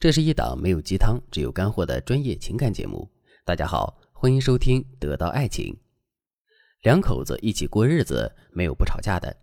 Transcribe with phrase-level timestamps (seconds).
[0.00, 3.06] 这是一档没有鸡汤，只有干货的专业情感节目。
[3.44, 5.74] 大家好，欢迎收听《得到爱情》。
[6.80, 9.36] 两口子一起过日子，没有不吵架的。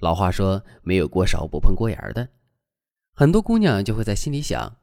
[0.00, 2.28] 老话说，没有锅勺不碰锅沿儿的。
[3.12, 4.78] 很多姑娘就会在心里想：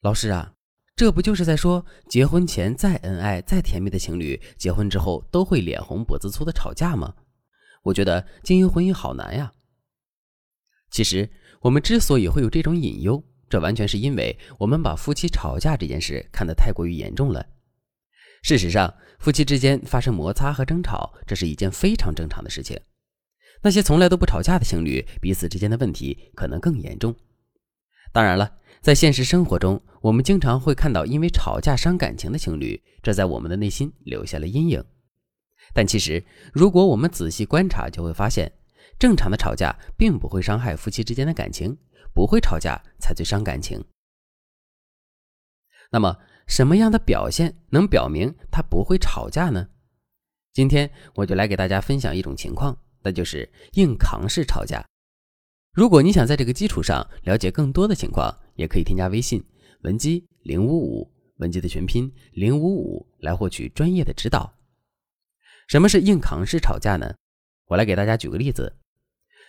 [0.00, 0.54] 老师啊，
[0.94, 7.14] 这不就是在说，结婚前再恩爱、再甜蜜的情侣，结婚之后都会脸红脖子粗的吵架吗？
[7.82, 9.52] 我觉得经营婚姻好难呀。
[10.90, 11.28] 其实，
[11.60, 17.46] 我们之所以会有这种隐忧，这完全是因为我们把夫妻吵架这件事看得太过于严重了。
[18.42, 22.78] 事实上，夫妻之间发生摩擦和争吵，这是一件非常正常的事情。
[23.62, 27.14] 那些从来都不吵架的情侣，彼此之间的问题可能更严重。
[28.12, 34.84] 当然了，在现实生活中，我们经常会看到因为吵架伤感情的情侣，这在我们的内心留下了阴影。
[35.72, 38.52] 但其实，如果我们仔细观察，就会发现，
[38.98, 41.76] 正常的吵架并不会伤害夫妻之间的感情。
[42.16, 43.84] 不会吵架才最伤感情。
[45.90, 46.16] 那么，
[46.46, 49.68] 什么样的表现能表明他不会吵架呢？
[50.54, 54.82] 今天我就来给大家分享一种情况，那就是硬扛式吵架。
[55.74, 59.44] 如果你想在这个基础上了解更多的情况，也可以添加微信
[59.82, 64.50] 文姬零五五，文姬的全拼零五五，来获取专业的指导。
[65.68, 67.14] 什么是硬扛式吵架呢？
[67.66, 68.74] 我来给大家举个例子：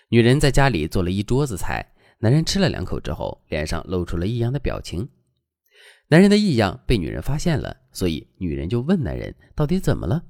[0.09, 1.94] 女人在家里做了一桌子菜。
[2.20, 5.08] 男人吃了两口之后，脸上露出了异样的表情。
[6.08, 10.23] 男人的异样被女人发现了，所以女人就问男人到底怎么了。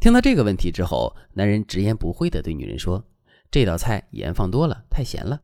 [0.00, 3.04] 听到这个问题之后，男人直言不讳地对女人说
[3.50, 5.38] ：“这道菜盐放多了，太咸了；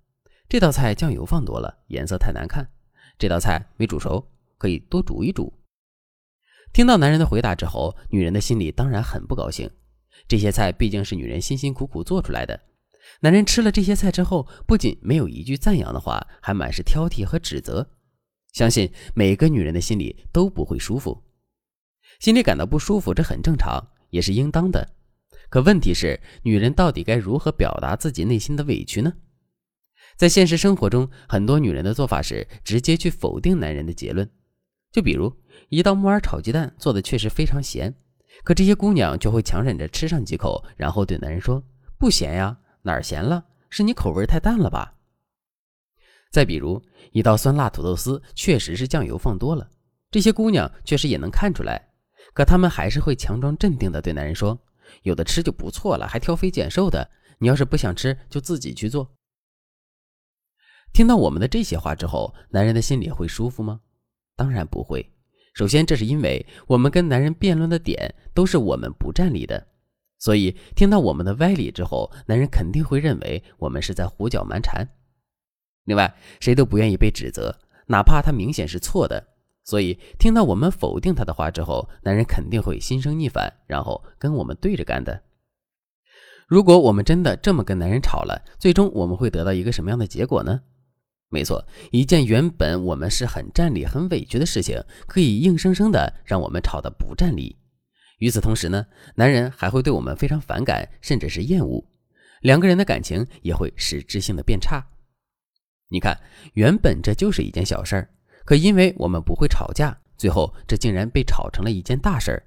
[0.49, 2.65] 这道菜酱油放多了，颜色太难看；
[3.19, 5.53] 这道菜没煮熟，可以多煮一煮。”
[6.73, 9.69] 听到男人的回答之后，女人的心里当然很不高兴。
[10.29, 12.61] 这些菜毕竟是女人辛辛苦苦做出来的。
[13.21, 17.91] 男人吃了这些菜之后，不仅没有一句赞扬的话，还满是挑剔和指责。
[18.53, 21.23] 相信每个女人的心里都不会舒服，
[22.19, 24.89] 心里感到不舒服，这很正常，也是应当的。
[25.49, 29.13] 可问题是，女人到底该如何表达自己内心的委屈呢？
[30.17, 34.29] 在现实生活中，很多女人的做法是直接去否定男人的结论。
[34.93, 35.33] 就比如
[35.69, 37.95] 一道木耳炒鸡蛋做的确实非常咸，
[38.43, 41.63] 可这些姑娘就会强忍着吃上几口，然后对男人说
[41.99, 43.45] ：“不咸呀。”哪儿咸了？
[43.69, 44.97] 是你口味太淡了吧？
[46.33, 46.83] 再比如，
[47.13, 49.69] 一道酸辣土豆丝确实是酱油放多了，
[50.11, 51.91] 这些姑娘确实也能看出来，
[52.33, 54.59] 可她们还是会强装镇定的对男人说
[55.03, 57.11] ：“有的吃就不错了，还挑肥拣瘦的。
[57.39, 59.17] 你要是不想吃，就自己去做。”
[60.93, 63.81] 听到我们的这些话之后，男人的心里会舒服吗？
[64.37, 65.09] 当然不会。
[65.55, 69.67] 首先，这是因为我们跟男人辩论的点都是我们不占理的。
[70.21, 74.87] 所以，听到我们的歪理之后，男人肯定会认为我们是在胡搅蛮缠。
[75.87, 79.27] 另外，谁都不愿意被指责，哪怕他明显是错的。
[79.65, 85.23] 所以，听到我们否定他的话之后，男人肯定会心生逆反，然后跟我们对着干的。
[86.47, 90.61] 如果我们真的这么跟男人吵了，最终我们会得到一个什么样的结果呢？
[91.29, 97.57] 没错，一件原本我们是很占理、很委屈的事情，可以硬生生的让我们吵得不占理。
[98.21, 98.87] 与此同时呢，
[99.17, 101.85] 男人还会对我们非常反感，甚至是厌恶，
[102.43, 104.87] 两个人的感情也会实质性的变差。
[105.89, 106.21] 你看，
[106.53, 108.09] 原本这就是一件小事儿，
[108.45, 112.43] 可因为我们不会吵架，最后这竟然被吵成了一件大事儿。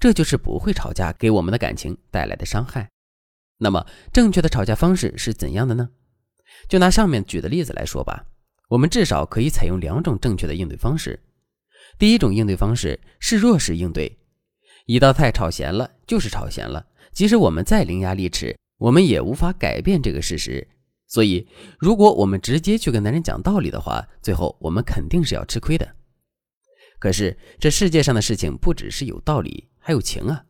[0.00, 2.90] 这就是不会吵架给我们的感情带来的伤害。
[3.58, 5.88] 那么，正确的吵架方式是怎样的呢？
[6.68, 8.26] 就拿上面举的例子来说吧，
[8.68, 11.22] 我们至少可以采用两种正确的应对方式。
[11.98, 14.18] 第一种应对方式是弱势应对。
[14.86, 16.84] 一道菜炒咸了，就是炒咸了。
[17.12, 20.66] 即使我们再伶牙俐齿，我们也无法改变这个事实。
[21.06, 21.46] 所以，
[21.78, 25.88] 如果我们直接去跟男人讲道理的话，最后我们肯定是要吃亏的。
[26.98, 30.44] 可是，这世界上的事情不只是有道理，还有情啊！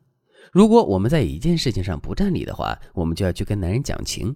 [0.51, 4.35] 如果我们在一件事情上不占理的话，我们就要去跟男人讲情。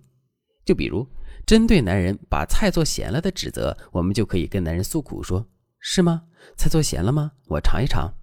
[0.66, 1.08] 就比如，
[1.48, 5.48] 针对男人把菜做咸了的指责，我们就可以跟男人诉苦说
[5.80, 6.24] ：“是吗？
[6.58, 7.32] 菜做咸了吗？
[7.48, 8.14] 我尝一尝。”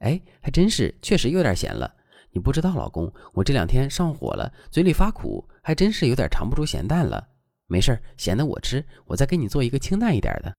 [0.00, 1.94] 哎，还真是，确实有点咸了。
[2.32, 7.28] 你不知道，老公，我这两天上火了，嘴里发苦，还真是有点尝不出咸淡了。
[7.66, 10.54] 没事咸的我吃，我再给你做一个清淡一点的。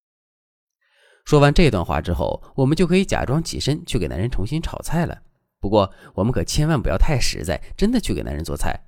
[1.24, 5.22] 说完这段话之后，我们就可以假装起身去给男人重新炒菜了。
[5.60, 8.80] 不过，我们可千万不要太实在，真的去给男人做菜，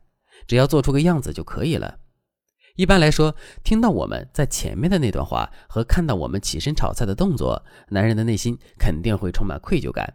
[0.48, 2.00] 只要做出个样子就可以了。
[2.76, 10.14] 一般来说，听到我们在前面的那段话和看到我们起身炒菜的动作，男人的内心肯定会充满愧疚感。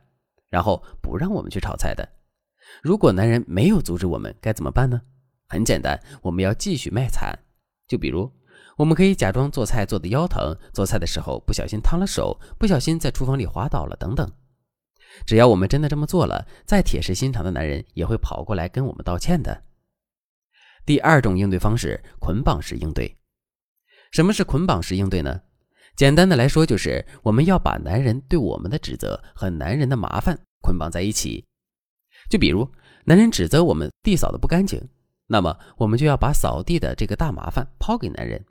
[0.54, 2.08] 然后不让我们去炒菜的。
[2.80, 5.02] 如果男人没有阻止我们，该怎么办呢？
[5.48, 7.36] 很简单，我们要继续卖惨。
[7.88, 8.30] 就比如，
[8.76, 14.30] 我们可以假装做菜做的腰疼，做菜的时候不小心烫了手，不小心在厨房里滑倒了等等。
[15.26, 19.64] 只要我们真的这么做了，再铁石心肠的男人也会跑过来跟我们道歉的。
[20.86, 23.16] 第二种应对方式，捆绑式应对。
[24.12, 25.40] 什么是捆绑式应对呢？
[25.96, 31.44] 简单的来说，就是我们要把男人对我们的指责和男人的麻烦捆绑在一起。
[32.28, 32.68] 就比如，
[33.04, 34.80] 男人指责我们地扫的不干净，
[35.26, 38.44] 那么我们就要把扫地的这个大麻烦抛给男人。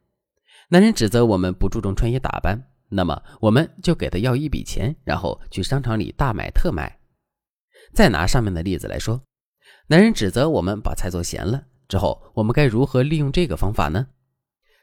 [0.69, 6.99] 男人指责我们不注重穿衣打扮，那么我们就给他要一笔钱，然后去商场里大买特买。
[7.93, 9.21] 再拿上面的例子来说，
[9.87, 14.07] 男人指责我们把菜做咸了之后，我们该如何利用这个方法呢？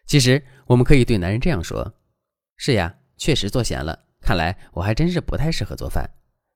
[0.07, 1.95] 其实我们可以对男人这样说
[2.63, 6.11] ：“是呀，确实做咸了，看来我还真是不太适合做饭。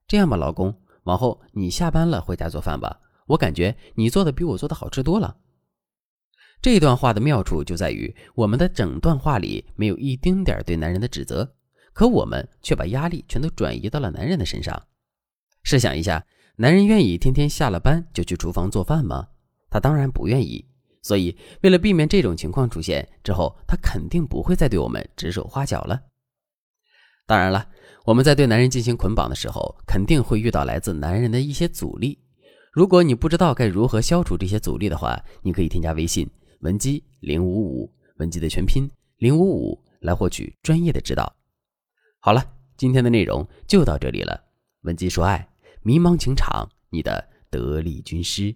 [0.07, 0.71] 这样吧，老公，
[1.05, 5.37] 往后你下班了回家做饭吧，我感觉你做的比我做的好吃多了。”
[6.61, 11.55] 这段话的妙处就在于，我们的整段话里没有一丁点对男人的指责，
[11.91, 14.79] 可我们却把压力全都转移到了男人的身上。
[15.63, 16.23] 试想一下，
[16.57, 19.29] 男人愿意天天下了班就去厨房做饭吗？
[19.71, 20.67] 他当然不愿意。
[21.05, 26.01] 所以，为了避免这种情况出现之后，他肯定不会再对我们指手画脚了。
[27.27, 27.69] 当然了，
[28.05, 32.17] 我们在对男人进行捆绑的时候，肯定会遇到来自男人的一些阻力。
[32.71, 36.27] 如果你不知道该如何消除这些阻力的话，你可以添加微信。
[36.61, 41.31] 文姬零五五，文姬的全拼零五五，来获取专业的指导。
[42.19, 42.43] 好了，
[42.77, 44.43] 今天的内容就到这里了。
[44.81, 45.47] 文姬说爱，
[45.83, 48.55] 迷茫情场，你的得力军师。